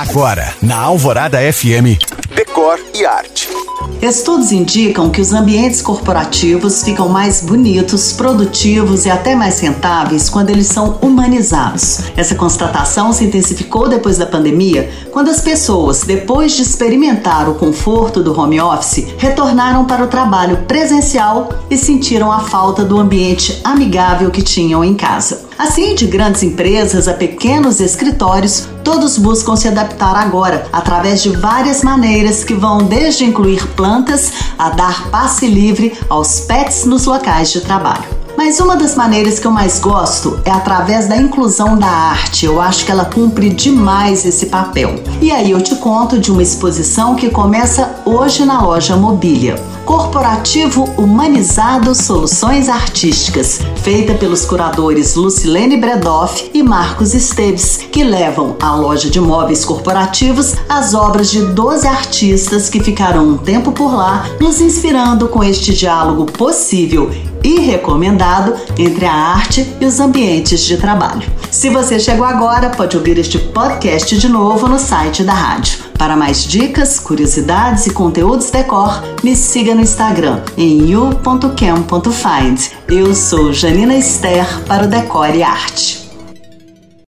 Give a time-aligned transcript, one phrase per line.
[0.00, 2.00] Agora, na Alvorada FM,
[2.34, 3.50] Decor e Arte.
[4.00, 10.48] Estudos indicam que os ambientes corporativos ficam mais bonitos, produtivos e até mais rentáveis quando
[10.48, 12.00] eles são humanizados.
[12.16, 18.22] Essa constatação se intensificou depois da pandemia, quando as pessoas, depois de experimentar o conforto
[18.22, 24.30] do home office, retornaram para o trabalho presencial e sentiram a falta do ambiente amigável
[24.30, 25.49] que tinham em casa.
[25.60, 31.82] Assim, de grandes empresas a pequenos escritórios, todos buscam se adaptar agora através de várias
[31.82, 37.60] maneiras que vão desde incluir plantas a dar passe livre aos pets nos locais de
[37.60, 38.20] trabalho.
[38.38, 42.46] Mas uma das maneiras que eu mais gosto é através da inclusão da arte.
[42.46, 44.94] Eu acho que ela cumpre demais esse papel.
[45.20, 49.56] E aí eu te conto de uma exposição que começa hoje na loja Mobília.
[49.84, 58.74] Corporativo Humanizado Soluções Artísticas, feita pelos curadores Lucilene Bredoff e Marcos Esteves, que levam à
[58.74, 64.26] loja de móveis corporativos as obras de 12 artistas que ficarão um tempo por lá,
[64.38, 67.10] nos inspirando com este diálogo possível
[67.42, 71.28] e recomendado entre a arte e os ambientes de trabalho.
[71.50, 75.90] Se você chegou agora, pode ouvir este podcast de novo no site da rádio.
[76.00, 82.58] Para mais dicas, curiosidades e conteúdos decor, me siga no Instagram em you.cam.find.
[82.88, 85.99] Eu sou Janina Esther para o Decor e Arte.